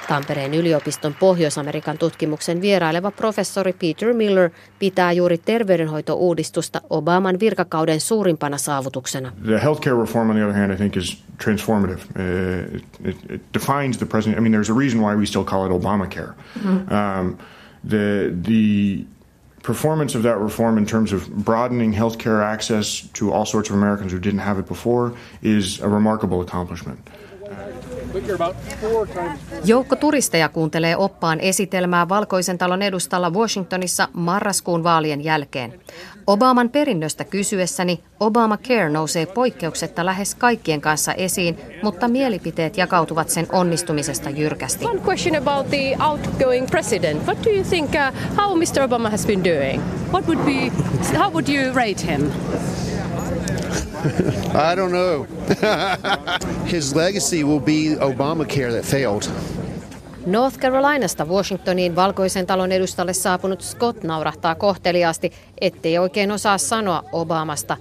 Tampereen 0.08 0.54
yliopiston 0.54 1.16
Pohjois-Amerikan 1.20 1.98
tutkimuksen 1.98 2.62
vieraileva 2.62 3.12
professori 3.12 3.74
Peter 3.74 4.14
Miller 4.14 4.50
pitää 4.80 5.12
juuri 5.12 5.38
terveydenhoitouudistusta 5.38 6.82
Obaman 6.90 7.40
virkakauden 7.40 8.02
suurimpana 8.02 8.58
saavutuksena. 8.58 9.32
The 9.46 9.60
healthcare 9.60 10.02
reform 10.02 10.30
on 10.30 10.36
the 10.36 10.46
other 10.46 10.58
hand 10.58 10.72
I 10.72 10.76
think 10.76 10.98
is 10.98 11.24
transformative. 11.44 12.00
Uh, 12.00 12.76
it, 13.10 13.18
it 13.30 13.42
defines 13.54 13.98
the 13.98 14.06
president. 14.06 14.38
I 14.38 14.42
mean 14.42 14.62
there's 14.62 14.72
a 14.72 14.80
reason 14.80 15.02
why 15.02 15.16
we 15.16 15.26
still 15.26 15.44
call 15.44 15.66
it 15.66 15.72
Obamacare. 15.72 16.34
Mm-hmm. 16.64 16.94
Um, 16.94 17.38
the 17.88 18.34
the 18.34 19.06
performance 19.63 20.15
of 20.15 20.24
that 20.24 20.38
reform 20.38 20.77
in 20.77 20.86
terms 20.86 21.12
of 21.12 21.29
broadening 21.44 21.94
healthcare 21.94 22.41
access 22.41 23.01
to 23.13 23.34
all 23.34 23.46
sorts 23.46 23.70
of 23.70 23.75
Americans 23.75 24.12
who 24.12 24.20
didn't 24.20 24.39
have 24.39 24.58
it 24.60 24.67
before 24.67 25.13
is 25.41 25.82
a 25.82 25.89
remarkable 25.89 26.41
accomplishment. 26.41 27.00
Joukko 29.66 29.96
turisteja 29.96 30.50
kuuntelee 30.50 30.98
oppaan 30.98 31.40
esitelmää 31.40 32.10
Valkoisen 32.10 32.58
talon 32.58 32.82
edustalla 32.82 33.30
Washingtonissa 33.30 34.08
marraskuun 34.14 34.84
vaalien 34.84 35.24
jälkeen. 35.24 35.80
Obaman 36.28 36.70
perinnöstä 36.70 37.24
kysyessäni 37.24 38.04
Obamacare 38.20 38.90
nousee 38.90 39.26
poikkeuksetta 39.26 40.06
lähes 40.06 40.36
kaikkien 40.36 40.82
kanssa 40.82 41.14
esiin, 41.14 41.58
mutta 41.84 42.08
mielipiteet 42.08 42.78
jakautuvat 42.78 43.30
sen 43.30 43.48
onnistumisesta 43.52 44.30
jyrkästi. 44.30 44.86
One 44.86 45.02
question 45.08 45.36
about 45.36 45.70
the 45.70 45.98
outgoing 46.10 46.68
president. 46.68 47.24
What 47.26 47.44
do 47.44 47.50
you 47.50 47.64
think 47.64 47.90
uh, 47.90 48.38
how 48.38 48.58
Mr. 48.58 48.88
Obama 48.88 49.10
has 49.10 49.26
been 49.26 49.44
doing? 49.44 49.82
What 50.12 50.28
would 50.28 50.46
be 50.46 50.72
how 51.18 51.32
would 51.32 51.48
you 51.48 51.74
rate 51.76 52.08
him? 52.08 52.32
I 54.08 54.76
don't 54.76 54.92
know. 54.92 55.28
His 56.74 56.96
legacy 56.96 57.44
will 57.44 57.60
be 57.60 57.96
Obamacare 58.00 58.72
that 58.72 58.86
failed. 58.86 59.24
North 60.26 60.60
Carolinasta 60.60 61.26
Washingtoniin 61.26 61.96
valkoisen 61.96 62.48
talon 62.48 62.72
edustalle 62.72 63.14
saapunut 63.14 63.62
Scott 63.62 64.04
naurahtaa 64.04 64.56
kohteliaasti, 64.56 65.32
ettei 65.62 65.98
oikein 65.98 66.32
osaa 66.32 66.58
sanoa 66.58 67.04
Obamasta, 67.12 67.78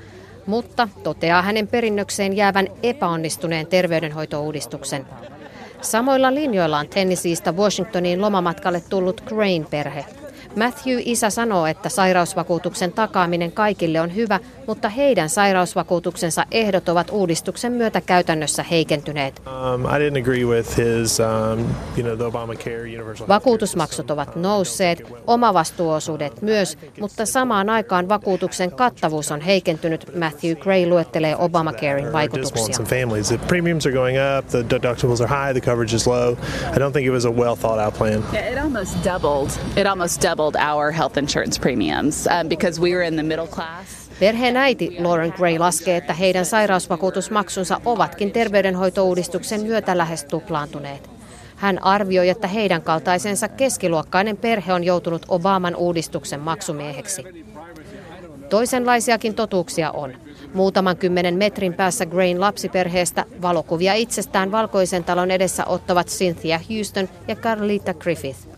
mutta 0.46 0.88
toteaa 1.02 1.42
hänen 1.42 1.68
perinnökseen 1.68 2.36
jäävän 2.36 2.68
epäonnistuneen 2.82 3.66
terveydenhoitouudistuksen. 3.66 5.06
Samoilla 5.80 6.34
linjoilla 6.34 6.78
on 6.78 6.88
Tennesseeista 6.88 7.52
Washingtoniin 7.52 8.20
lomamatkalle 8.20 8.82
tullut 8.88 9.22
Crane-perhe. 9.28 10.04
Matthew 10.56 10.98
isä 11.04 11.30
sanoo, 11.30 11.66
että 11.66 11.88
sairausvakuutuksen 11.88 12.92
takaaminen 12.92 13.52
kaikille 13.52 14.00
on 14.00 14.14
hyvä, 14.14 14.40
mutta 14.66 14.88
heidän 14.88 15.28
sairausvakuutuksensa 15.28 16.44
ehdot 16.50 16.88
ovat 16.88 17.10
uudistuksen 17.10 17.72
myötä 17.72 18.00
käytännössä 18.00 18.62
heikentyneet. 18.62 19.42
Um, 19.46 19.84
um, 19.84 21.66
Vakuutusmaksut 23.28 24.10
ovat 24.10 24.36
nousseet, 24.36 25.02
omavastuuosuudet 25.26 26.42
myös, 26.42 26.78
mutta 27.00 27.26
samaan 27.26 27.70
aikaan 27.70 28.08
vakuutuksen 28.08 28.72
kattavuus 28.72 29.32
on 29.32 29.40
heikentynyt. 29.40 30.16
Matthew 30.18 30.54
Gray 30.54 30.86
luettelee 30.86 31.36
Obamacarein 31.36 32.12
vaikutuksia. 32.12 32.66
It 38.32 38.58
almost 38.58 39.04
doubled. 39.04 39.50
It 39.76 39.86
almost 39.86 40.22
doubled 40.22 40.36
doubled 40.36 40.56
our 40.56 40.90
health 40.90 41.16
insurance 41.16 41.58
premiums 41.58 42.26
um, 42.30 42.48
because 42.48 42.78
we 42.80 42.92
were 42.92 43.02
in 43.02 43.16
the 43.16 43.22
middle 43.22 43.46
class. 43.46 44.05
Perheen 44.20 44.56
äiti 44.56 44.96
Lauren 44.98 45.32
Gray 45.36 45.58
laskee, 45.58 45.96
että 45.96 46.14
heidän 46.14 46.44
sairausvakuutusmaksunsa 46.44 47.80
ovatkin 47.84 48.32
terveydenhoitouudistuksen 48.32 49.60
myötä 49.60 49.98
lähes 49.98 50.24
tuplaantuneet. 50.24 51.10
Hän 51.56 51.84
arvioi, 51.84 52.28
että 52.28 52.48
heidän 52.48 52.82
kaltaisensa 52.82 53.48
keskiluokkainen 53.48 54.36
perhe 54.36 54.72
on 54.72 54.84
joutunut 54.84 55.26
Obaman 55.28 55.76
uudistuksen 55.76 56.40
maksumieheksi. 56.40 57.24
Toisenlaisiakin 58.48 59.34
totuuksia 59.34 59.90
on. 59.90 60.12
Muutaman 60.54 60.96
kymmenen 60.96 61.36
metrin 61.36 61.74
päässä 61.74 62.06
Grain 62.06 62.40
lapsiperheestä 62.40 63.24
valokuvia 63.42 63.94
itsestään 63.94 64.52
valkoisen 64.52 65.04
talon 65.04 65.30
edessä 65.30 65.64
ottavat 65.66 66.06
Cynthia 66.06 66.60
Houston 66.70 67.08
ja 67.28 67.36
Carlita 67.36 67.94
Griffith. 67.94 68.55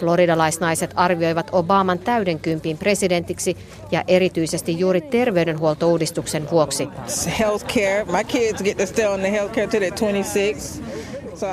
Floridalaisnaiset 0.00 0.90
arvioivat 0.96 1.48
Obaman 1.52 1.98
täydenkympin 1.98 2.78
presidentiksi 2.78 3.56
ja 3.90 4.04
erityisesti 4.08 4.78
juuri 4.78 5.00
terveydenhuoltouudistuksen 5.00 6.50
vuoksi. 6.50 6.88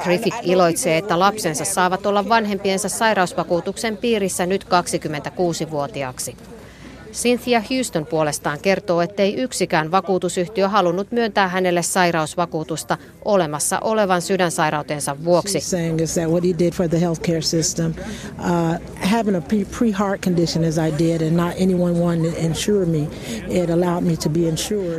Griffith 0.03 0.37
iloitsee, 0.43 0.97
että 0.97 1.19
lapsensa 1.19 1.65
saavat 1.65 2.05
olla 2.05 2.29
vanhempiensa 2.29 2.89
sairausvakuutuksen 2.89 3.97
piirissä 3.97 4.45
nyt 4.45 4.63
26-vuotiaaksi. 4.63 6.37
Cynthia 7.13 7.63
Houston 7.69 8.05
puolestaan 8.05 8.59
kertoo, 8.59 9.01
ettei 9.01 9.35
yksikään 9.35 9.91
vakuutusyhtiö 9.91 10.67
halunnut 10.67 11.11
myöntää 11.11 11.47
hänelle 11.47 11.81
sairausvakuutusta 11.81 12.97
olemassa 13.25 13.79
olevan 13.79 14.21
sydänsairautensa 14.21 15.17
vuoksi. 15.23 15.59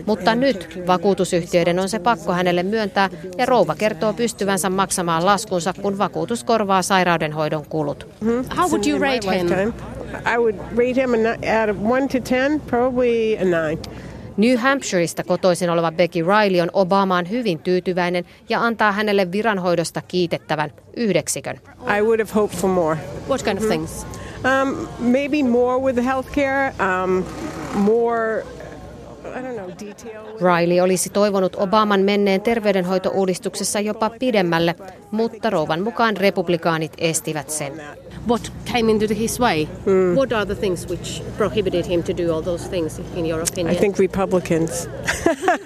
Mutta 0.06 0.34
nyt 0.34 0.78
vakuutusyhtiöiden 0.86 1.78
on 1.78 1.88
se 1.88 1.98
pakko 1.98 2.32
hänelle 2.32 2.62
myöntää 2.62 3.10
ja 3.38 3.46
rouva 3.46 3.74
kertoo 3.74 4.12
pystyvänsä 4.12 4.70
maksamaan 4.70 5.26
laskunsa, 5.26 5.72
kun 5.82 5.98
vakuutus 5.98 6.44
korvaa 6.44 6.82
sairaudenhoidon 6.82 7.66
kulut. 7.68 8.06
How 8.56 8.70
would 8.70 8.86
you 8.86 8.98
rate 8.98 9.38
him? 9.38 9.72
I 10.24 10.38
would 10.38 10.56
rate 10.76 11.00
him 11.00 11.10
out 11.60 11.70
of 11.70 11.76
1 11.82 12.08
to 12.08 12.20
10, 12.20 12.60
probably 12.60 13.36
a 13.36 13.44
9. 13.44 13.78
New 14.36 14.56
Hampshireista 14.56 15.24
kotoisin 15.24 15.70
oleva 15.70 15.92
Becky 15.92 16.22
Riley 16.22 16.60
on 16.60 16.70
Obamaan 16.72 17.30
hyvin 17.30 17.58
tyytyväinen 17.58 18.24
ja 18.48 18.62
antaa 18.62 18.92
hänelle 18.92 19.32
viranhoidosta 19.32 20.02
kiitettävän 20.08 20.70
yhdeksikön. 20.96 21.56
I 21.98 22.02
would 22.02 22.20
have 22.20 22.34
hoped 22.34 22.58
for 22.58 22.70
more. 22.70 22.96
What 23.28 23.42
kind 23.42 23.58
of 23.58 23.64
mm-hmm. 23.64 23.86
things? 23.86 24.06
Um, 24.44 24.88
maybe 24.98 25.42
more 25.42 25.78
with 25.78 25.94
the 25.94 26.02
healthcare, 26.02 26.72
um, 26.80 27.24
more 27.74 28.44
Riley 30.40 30.80
olisi 30.80 31.10
toivonut 31.10 31.56
Obaman 31.56 32.00
menneen 32.00 32.40
terveydenhoitouudistuksessa 32.40 33.80
jopa 33.80 34.10
pidemmälle, 34.10 34.74
mutta 35.10 35.50
rouvan 35.50 35.82
mukaan 35.82 36.16
republikaanit 36.16 36.92
estivät 36.98 37.50
sen. 37.50 37.72
What 38.28 38.52
came 38.72 38.92
into 38.92 39.14
his 39.14 39.40
way? 39.40 39.66
Mm. 39.86 40.14
What 40.14 40.32
are 40.32 40.46
the 40.46 40.54
things 40.54 40.88
which 40.88 41.22
prohibited 41.36 41.84
him 41.86 42.02
to 42.02 42.12
do 42.12 42.34
all 42.34 42.42
those 42.42 42.68
things, 42.68 43.00
in 43.14 43.30
your 43.30 43.42
opinion? 43.42 43.76
I 43.76 43.78
think 43.78 43.98
Republicans. 43.98 44.88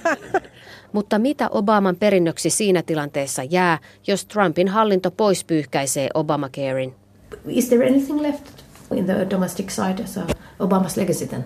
Mutta 0.93 1.19
mitä 1.19 1.49
Obaman 1.49 1.97
perinnöksi 1.97 2.51
siinä 2.51 2.83
tilanteessa 2.83 3.43
jää, 3.43 3.79
jos 4.07 4.25
Trumpin 4.25 4.69
hallinto 4.69 5.11
pois 5.11 5.45
pyyhkäisee 5.45 6.09
Obamacarein? 6.15 6.95
Is 7.49 7.69
there 7.69 7.87
anything 7.87 8.23
left 8.23 8.62
in 8.93 9.07
the 9.07 9.25
domestic 9.31 9.71
side 9.71 10.03
as 10.03 10.17
a 10.17 10.27
Obama's 10.61 10.97
legacy 10.97 11.27
then? 11.27 11.45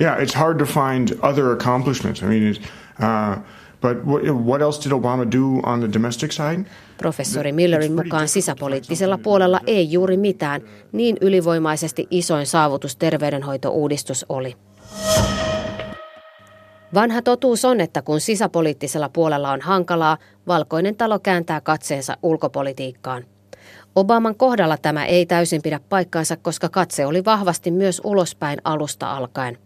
Yeah, 0.00 0.22
it's 0.22 0.34
hard 0.34 0.58
to 0.58 0.64
find 0.64 1.08
other 1.22 1.52
accomplishments. 1.52 2.22
I 2.22 2.26
mean, 2.26 2.56
uh, 3.00 3.36
but 3.80 4.04
what, 4.04 4.22
what 4.24 4.62
else 4.62 4.78
did 4.82 4.92
Obama 4.92 5.24
do 5.32 5.60
on 5.64 5.80
the 5.80 5.92
domestic 5.92 6.32
side? 6.32 6.64
Professori 6.98 7.52
Millerin 7.52 7.92
mukaan 7.92 8.28
sisäpoliittisella 8.28 9.18
puolella 9.18 9.60
ei 9.66 9.92
juuri 9.92 10.16
mitään. 10.16 10.60
Niin 10.92 11.16
ylivoimaisesti 11.20 12.06
isoin 12.10 12.46
saavutus 12.46 12.96
terveydenhoitouudistus 12.96 14.26
oli. 14.28 14.56
Vanha 16.94 17.22
totuus 17.22 17.64
on, 17.64 17.80
että 17.80 18.02
kun 18.02 18.20
sisäpoliittisella 18.20 19.08
puolella 19.08 19.50
on 19.50 19.60
hankalaa, 19.60 20.16
valkoinen 20.46 20.96
talo 20.96 21.18
kääntää 21.18 21.60
katseensa 21.60 22.16
ulkopolitiikkaan. 22.22 23.24
Obaman 23.98 24.34
kohdalla 24.36 24.76
tämä 24.76 25.06
ei 25.06 25.26
täysin 25.26 25.62
pidä 25.62 25.80
paikkaansa, 25.88 26.36
koska 26.36 26.68
katse 26.68 27.06
oli 27.06 27.24
vahvasti 27.24 27.70
myös 27.70 28.00
ulospäin 28.04 28.58
alusta 28.64 29.16
alkaen. 29.16 29.58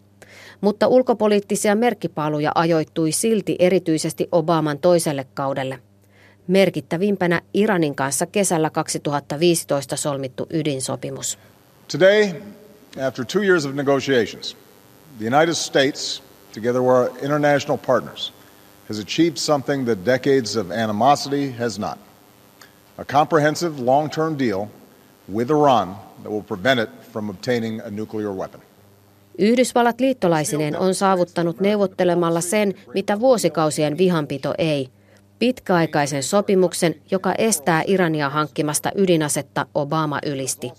Mutta 0.61 0.87
ulkopoliittisia 0.87 1.75
merkkipaaluja 1.75 2.53
ajoittui 2.55 3.13
silti 3.13 3.57
erityisesti 3.59 4.29
Obaman 4.33 4.79
toiselle 4.79 5.27
kaudelle. 5.35 5.79
Merkittävimpänä 6.47 7.43
Iranin 7.55 7.95
kanssa 7.95 8.27
kesällä 8.27 8.71
2015 8.71 9.97
solmittu 9.97 10.47
ydinsopimus. 10.51 11.39
Today, 11.93 12.35
after 13.07 13.25
two 13.25 13.43
years 13.43 13.67
of 13.67 13.75
negotiations, 13.75 14.57
the 15.19 15.37
United 15.37 15.55
States, 15.55 16.23
together 16.55 16.81
with 16.81 16.91
our 16.91 17.11
international 17.23 17.79
partners, 17.87 18.33
has 18.89 18.99
achieved 18.99 19.37
something 19.37 19.85
that 19.85 20.07
decades 20.07 20.57
of 20.57 20.71
animosity 20.71 21.55
has 21.59 21.79
not– 21.79 21.99
a 22.99 23.05
comprehensive 23.05 23.85
long 23.85 24.11
term 24.11 24.39
deal 24.39 24.67
with 25.35 25.51
Iran 25.51 25.97
that 26.23 26.33
will 26.33 26.43
prevent 26.43 26.81
it 26.81 26.91
from 27.13 27.31
obtaining 27.31 27.81
a 27.87 27.91
nuclear 27.91 28.33
weapon. 28.33 28.61
Yhdysvallat 29.39 30.01
liittolaisineen 30.01 30.79
on 30.79 30.95
saavuttanut 30.95 31.61
neuvottelemalla 31.61 32.41
sen, 32.41 32.75
mitä 32.95 33.21
vuosikausien 33.21 33.99
vihanpito 33.99 34.55
ei. 34.59 34.89
Pitkäaikaisen 35.39 36.23
sopimuksen, 36.23 36.95
joka 37.11 37.35
estää 37.39 37.83
Irania 37.87 38.31
hankkimasta 38.31 38.91
ydinasetta, 38.95 39.67
Obama 39.75 40.19
ylisti. 40.27 40.73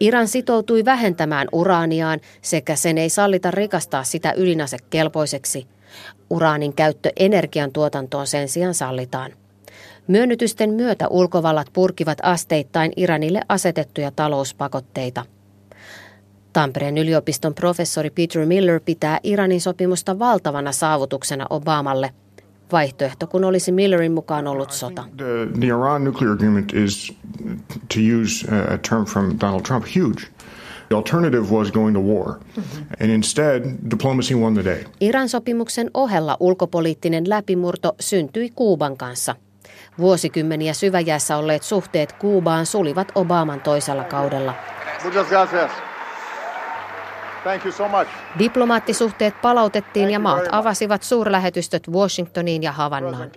Iran 0.00 0.28
sitoutui 0.28 0.84
vähentämään 0.84 1.48
uraaniaan 1.52 2.20
sekä 2.42 2.76
sen 2.76 2.98
ei 2.98 3.08
sallita 3.08 3.50
rikastaa 3.50 4.04
sitä 4.04 4.32
ydinasekelpoiseksi. 4.36 5.66
Uraanin 6.30 6.72
käyttö 6.72 7.10
energiantuotantoon 7.16 8.26
sen 8.26 8.48
sijaan 8.48 8.74
sallitaan. 8.74 9.32
Myönnytysten 10.10 10.70
myötä 10.70 11.08
ulkovallat 11.08 11.66
purkivat 11.72 12.18
asteittain 12.22 12.92
Iranille 12.96 13.40
asetettuja 13.48 14.10
talouspakotteita. 14.10 15.24
Tampereen 16.52 16.98
yliopiston 16.98 17.54
professori 17.54 18.10
Peter 18.10 18.46
Miller 18.46 18.80
pitää 18.84 19.20
Iranin 19.22 19.60
sopimusta 19.60 20.18
valtavana 20.18 20.72
saavutuksena 20.72 21.46
Obamalle. 21.50 22.10
vaihtoehto 22.72 23.26
kun 23.26 23.44
olisi 23.44 23.72
Millerin 23.72 24.12
mukaan 24.12 24.46
ollut 24.46 24.72
sota. 24.72 25.04
The, 25.16 25.58
the 25.58 25.66
Iran 25.66 26.04
nuclear 26.04 26.34
agreement 26.34 26.74
is, 26.74 27.12
to 27.94 28.00
use 28.20 28.46
a 28.74 28.78
term 28.78 29.04
from 29.04 29.36
Donald 29.40 29.62
Trump, 29.62 29.86
huge. 29.96 30.26
The 30.88 30.96
alternative 30.96 31.50
was 31.50 31.72
going 31.72 31.96
to 31.96 32.02
war. 32.02 32.34
And 33.00 33.10
instead, 33.10 33.62
diplomacy 33.90 34.34
won 34.34 34.54
the 34.54 34.64
day. 34.64 34.84
Iran 35.00 35.28
sopimuksen 35.28 35.90
ohella 35.94 36.36
ulkopoliittinen 36.40 37.28
läpimurto 37.28 37.94
syntyi 38.00 38.50
Kuuban 38.54 38.96
kanssa. 38.96 39.34
Vuosikymmeniä 40.00 40.72
syväjäässä 40.72 41.36
olleet 41.36 41.62
suhteet 41.62 42.12
Kuubaan 42.12 42.66
sulivat 42.66 43.12
Obaman 43.14 43.60
toisella 43.60 44.04
kaudella. 44.04 44.54
Thank 47.42 47.64
you 47.64 47.72
so 47.72 47.88
much. 47.88 48.08
Diplomaattisuhteet 48.38 49.42
palautettiin 49.42 50.10
ja 50.10 50.18
maat 50.18 50.44
avasivat 50.52 51.02
suurlähetystöt 51.02 51.88
Washingtoniin 51.88 52.62
ja 52.62 52.72
Havannaan. 52.72 53.30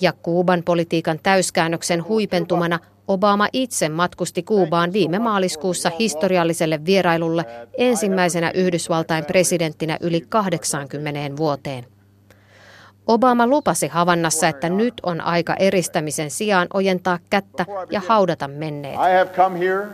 Ja 0.00 0.12
Kuuban 0.12 0.62
politiikan 0.62 1.18
täyskäännöksen 1.22 2.04
huipentumana 2.08 2.78
Obama 3.08 3.48
itse 3.52 3.88
matkusti 3.88 4.42
Kuubaan 4.42 4.92
viime 4.92 5.18
maaliskuussa 5.18 5.90
historialliselle 5.98 6.84
vierailulle 6.84 7.44
ensimmäisenä 7.78 8.50
Yhdysvaltain 8.54 9.24
presidenttinä 9.24 9.98
yli 10.00 10.20
80 10.20 11.36
vuoteen. 11.36 11.99
Obama 13.10 13.46
lupasi 13.46 13.88
Havannassa, 13.88 14.48
että 14.48 14.68
nyt 14.68 14.94
on 15.02 15.20
aika 15.20 15.54
eristämisen 15.54 16.30
sijaan 16.30 16.66
ojentaa 16.74 17.18
kättä 17.30 17.66
ja 17.90 18.02
haudata 18.08 18.48
menneet. 18.48 18.94
I 18.94 19.18
have 19.18 19.30
come 19.36 19.58
here 19.58 19.86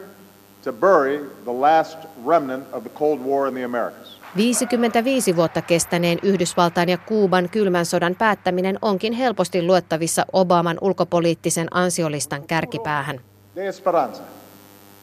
to 0.64 0.72
bury 0.72 1.30
the 1.44 1.52
last 1.52 1.98
remnant 2.26 2.74
of 2.74 2.82
the 2.82 2.90
Cold 2.98 3.20
War 3.20 3.48
in 3.48 3.54
the 3.54 3.64
Americas. 3.64 4.20
55 4.36 5.36
vuotta 5.36 5.62
kestäneen 5.62 6.18
Yhdysvaltain 6.22 6.88
ja 6.88 6.98
Kuuban 6.98 7.48
kylmän 7.48 7.86
sodan 7.86 8.14
päättäminen 8.14 8.78
onkin 8.82 9.12
helposti 9.12 9.62
luettavissa 9.62 10.26
Obaman 10.32 10.78
ulkopoliittisen 10.80 11.68
ansiolistan 11.70 12.42
kärkipäähän. 12.46 13.20
De 13.54 13.68
esperanza. 13.68 14.22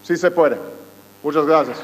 Si 0.04 0.18
se 0.18 0.30
puede. 0.30 0.58
Muchas 1.24 1.46
gracias. 1.46 1.78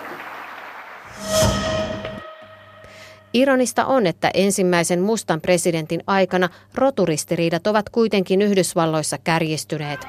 Ironista 3.33 3.85
on, 3.85 4.07
että 4.07 4.31
ensimmäisen 4.33 5.01
mustan 5.01 5.41
presidentin 5.41 6.03
aikana 6.07 6.49
roturistiriidat 6.75 7.67
ovat 7.67 7.89
kuitenkin 7.89 8.41
Yhdysvalloissa 8.41 9.17
kärjistyneet. 9.17 10.07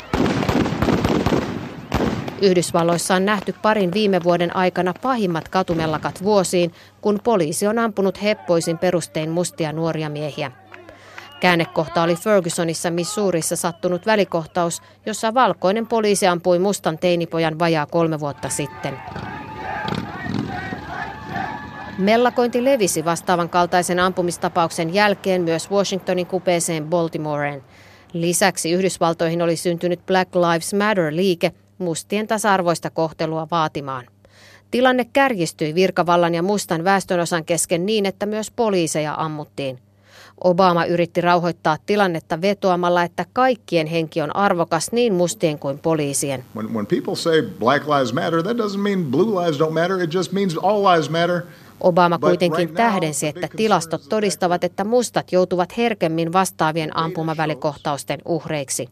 Yhdysvalloissa 2.42 3.14
on 3.14 3.24
nähty 3.24 3.54
parin 3.62 3.92
viime 3.92 4.22
vuoden 4.22 4.56
aikana 4.56 4.94
pahimmat 5.02 5.48
katumellakat 5.48 6.22
vuosiin, 6.22 6.72
kun 7.00 7.20
poliisi 7.24 7.66
on 7.66 7.78
ampunut 7.78 8.22
heppoisin 8.22 8.78
perustein 8.78 9.30
mustia 9.30 9.72
nuoria 9.72 10.08
miehiä. 10.08 10.52
Käännekohta 11.40 12.02
oli 12.02 12.14
Fergusonissa 12.14 12.90
Missourissa 12.90 13.56
sattunut 13.56 14.06
välikohtaus, 14.06 14.82
jossa 15.06 15.34
valkoinen 15.34 15.86
poliisi 15.86 16.26
ampui 16.26 16.58
mustan 16.58 16.98
teinipojan 16.98 17.58
vajaa 17.58 17.86
kolme 17.86 18.20
vuotta 18.20 18.48
sitten. 18.48 18.98
Mellakointi 22.00 22.64
levisi 22.64 23.04
vastaavan 23.04 23.48
kaltaisen 23.48 24.00
ampumistapauksen 24.00 24.94
jälkeen 24.94 25.42
myös 25.42 25.70
Washingtonin 25.70 26.26
kupeeseen 26.26 26.84
Baltimoreen. 26.84 27.62
Lisäksi 28.12 28.70
Yhdysvaltoihin 28.70 29.42
oli 29.42 29.56
syntynyt 29.56 30.06
Black 30.06 30.34
Lives 30.34 30.74
Matter-liike 30.74 31.52
mustien 31.78 32.26
tasa-arvoista 32.26 32.90
kohtelua 32.90 33.48
vaatimaan. 33.50 34.06
Tilanne 34.70 35.06
kärjistyi 35.12 35.74
virkavallan 35.74 36.34
ja 36.34 36.42
mustan 36.42 36.84
väestönosan 36.84 37.44
kesken 37.44 37.86
niin, 37.86 38.06
että 38.06 38.26
myös 38.26 38.50
poliiseja 38.50 39.14
ammuttiin. 39.18 39.78
Obama 40.44 40.84
yritti 40.84 41.20
rauhoittaa 41.20 41.76
tilannetta 41.86 42.40
vetoamalla, 42.40 43.02
että 43.02 43.24
kaikkien 43.32 43.86
henki 43.86 44.22
on 44.22 44.36
arvokas 44.36 44.92
niin 44.92 45.14
mustien 45.14 45.58
kuin 45.58 45.78
poliisien. 45.78 46.44
When, 46.56 46.74
when 46.74 46.86
people 46.86 47.16
say 47.16 47.42
Black 47.42 47.88
Lives 47.88 48.12
Matter, 48.12 48.42
that 48.42 48.56
doesn't 48.56 48.82
mean 48.82 49.04
blue 49.04 49.44
lives 49.44 49.60
don't 49.60 49.72
matter. 49.72 50.02
It 50.02 50.14
just 50.14 50.32
means 50.32 50.56
all 50.56 50.84
lives 50.84 51.10
matter. 51.10 51.42
Obama 51.80 52.18
kuitenkin 52.18 52.74
tähdensi, 52.74 53.26
että 53.26 53.48
tilastot 53.56 54.02
todistavat, 54.08 54.64
että 54.64 54.84
mustat 54.84 55.32
joutuvat 55.32 55.76
herkemmin 55.76 56.32
vastaavien 56.32 56.96
ampumavälikohtausten 56.96 58.20
uhreiksi. 58.24 58.88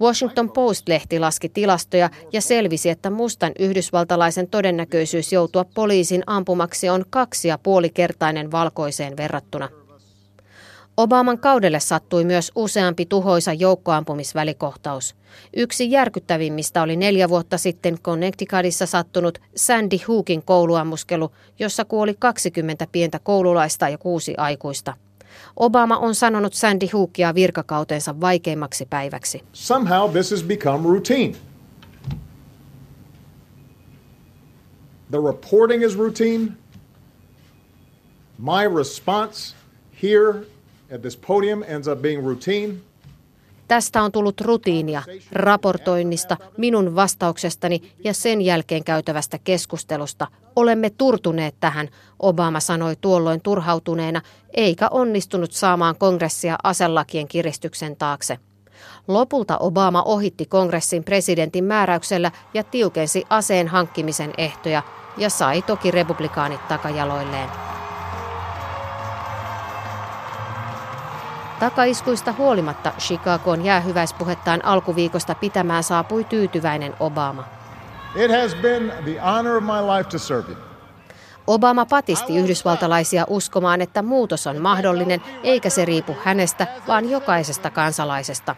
Washington 0.00 0.50
Post-lehti 0.50 1.18
laski 1.18 1.48
tilastoja 1.48 2.10
ja 2.32 2.40
selvisi, 2.40 2.90
että 2.90 3.10
mustan 3.10 3.52
yhdysvaltalaisen 3.58 4.48
todennäköisyys 4.48 5.32
joutua 5.32 5.64
poliisin 5.74 6.22
ampumaksi 6.26 6.88
on 6.88 7.04
kaksi 7.10 7.48
ja 7.48 7.58
puolikertainen 7.58 8.50
valkoiseen 8.50 9.16
verrattuna. 9.16 9.68
Obaman 10.96 11.38
kaudelle 11.38 11.80
sattui 11.80 12.24
myös 12.24 12.52
useampi 12.54 13.06
tuhoisa 13.06 13.52
joukkoampumisvälikohtaus. 13.52 15.14
Yksi 15.56 15.90
järkyttävimmistä 15.90 16.82
oli 16.82 16.96
neljä 16.96 17.28
vuotta 17.28 17.58
sitten 17.58 17.98
Connecticutissa 17.98 18.86
sattunut 18.86 19.38
Sandy 19.56 19.96
Hookin 20.08 20.42
kouluammuskelu, 20.42 21.30
jossa 21.58 21.84
kuoli 21.84 22.14
20 22.18 22.86
pientä 22.92 23.18
koululaista 23.18 23.88
ja 23.88 23.98
kuusi 23.98 24.34
aikuista. 24.36 24.94
Obama 25.56 25.98
on 25.98 26.14
sanonut 26.14 26.54
Sandy 26.54 26.86
Hookia 26.92 27.34
virkakautensa 27.34 28.20
vaikeimmaksi 28.20 28.86
päiväksi. 28.90 29.42
Somehow 29.52 30.10
this 30.10 30.30
has 30.30 30.42
become 30.42 30.88
routine. 30.88 31.36
The 35.10 35.18
reporting 35.26 35.84
is 35.84 35.98
routine. 35.98 36.52
My 38.38 38.76
response 38.78 39.54
here 40.02 40.34
Tästä 43.68 44.02
on 44.02 44.12
tullut 44.12 44.40
rutiinia 44.40 45.02
raportoinnista, 45.32 46.36
minun 46.56 46.94
vastauksestani 46.94 47.92
ja 48.04 48.14
sen 48.14 48.42
jälkeen 48.42 48.84
käytävästä 48.84 49.38
keskustelusta. 49.44 50.26
Olemme 50.56 50.90
turtuneet 50.90 51.54
tähän, 51.60 51.88
Obama 52.18 52.60
sanoi 52.60 52.96
tuolloin 53.00 53.40
turhautuneena, 53.42 54.22
eikä 54.54 54.88
onnistunut 54.88 55.52
saamaan 55.52 55.96
kongressia 55.98 56.56
aselakien 56.62 57.28
kiristyksen 57.28 57.96
taakse. 57.96 58.38
Lopulta 59.08 59.58
Obama 59.58 60.02
ohitti 60.02 60.46
kongressin 60.46 61.04
presidentin 61.04 61.64
määräyksellä 61.64 62.32
ja 62.54 62.64
tiukensi 62.64 63.24
aseen 63.28 63.68
hankkimisen 63.68 64.32
ehtoja 64.38 64.82
ja 65.16 65.30
sai 65.30 65.62
toki 65.62 65.90
republikaanit 65.90 66.68
takajaloilleen. 66.68 67.79
Takaiskuista 71.60 72.32
huolimatta 72.32 72.92
Chicagoon 72.98 73.64
jäähyväispuhettaan 73.64 74.64
alkuviikosta 74.64 75.34
pitämään 75.34 75.82
saapui 75.82 76.24
tyytyväinen 76.24 76.94
Obama. 77.00 77.44
It 78.14 78.30
has 78.42 78.54
been 78.54 78.92
the 79.04 79.20
honor 79.20 79.56
of 79.56 79.64
my 79.64 79.96
life 79.96 80.10
to 80.10 80.18
serve 80.18 80.52
you. 80.52 80.60
Obama 81.46 81.86
patisti 81.86 82.36
yhdysvaltalaisia 82.36 83.24
uskomaan, 83.28 83.80
että 83.80 84.02
muutos 84.02 84.46
on 84.46 84.62
mahdollinen, 84.62 85.22
eikä 85.42 85.70
se 85.70 85.84
riipu 85.84 86.16
hänestä, 86.24 86.66
vaan 86.88 87.10
jokaisesta 87.10 87.70
kansalaisesta. 87.70 88.56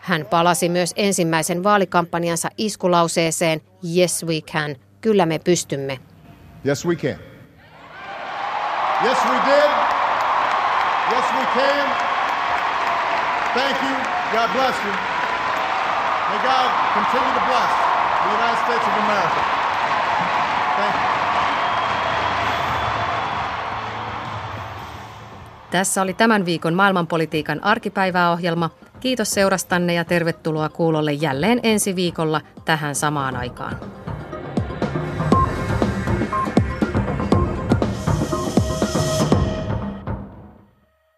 Hän 0.00 0.26
palasi 0.26 0.68
myös 0.68 0.92
ensimmäisen 0.96 1.64
vaalikampanjansa 1.64 2.48
iskulauseeseen 2.58 3.60
Yes 3.96 4.24
we 4.26 4.40
can, 4.40 4.76
kyllä 5.00 5.26
me 5.26 5.38
pystymme. 5.38 6.00
Yes, 6.66 6.86
we 6.86 6.96
can. 6.96 7.16
Yes, 9.04 9.18
we 9.30 9.36
did. 9.46 9.70
Yes, 11.12 11.24
we 11.38 11.46
can. 11.54 12.10
Thank 13.54 13.82
you. 13.82 13.96
God 14.32 14.48
bless 14.52 14.76
you. 14.84 14.92
May 16.30 16.38
God 16.42 16.70
continue 16.94 17.34
to 17.34 17.44
bless 17.48 17.72
the 18.22 18.30
United 18.38 18.58
States 18.64 18.86
of 18.86 18.94
America. 19.04 19.40
Thank 20.76 20.94
you. 20.94 21.10
Tässä 25.70 26.02
oli 26.02 26.14
tämän 26.14 26.44
viikon 26.44 26.74
maailmanpolitiikan 26.74 27.64
arkipäiväohjelma. 27.64 28.70
Kiitos 29.00 29.30
seurastanne 29.30 29.94
ja 29.94 30.04
tervetuloa 30.04 30.68
kuulolle 30.68 31.12
jälleen 31.12 31.60
ensi 31.62 31.96
viikolla 31.96 32.40
tähän 32.64 32.94
samaan 32.94 33.36
aikaan. 33.36 33.76